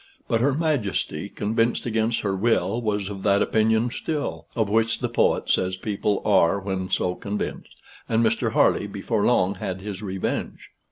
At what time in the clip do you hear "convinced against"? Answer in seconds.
1.29-2.21